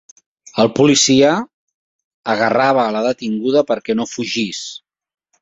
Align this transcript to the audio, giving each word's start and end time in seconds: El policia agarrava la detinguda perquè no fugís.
El 0.61 0.69
policia 0.77 1.33
agarrava 2.35 2.87
la 2.97 3.05
detinguda 3.09 3.65
perquè 3.75 3.99
no 4.01 4.09
fugís. 4.15 4.65